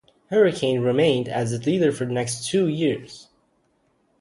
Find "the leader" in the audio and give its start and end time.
1.51-1.91